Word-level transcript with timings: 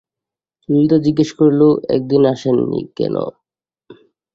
ললিতা 0.69 0.97
জিজ্ঞাসা 1.05 1.33
করিল, 1.39 1.61
এ 1.87 1.97
কদিন 2.01 2.23
আসেন 2.33 2.55
নি 2.69 2.79
কেন? 2.97 3.15